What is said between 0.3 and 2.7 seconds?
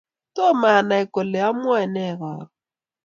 Tomo anay kole amwae nee karon